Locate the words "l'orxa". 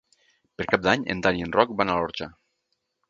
2.01-2.29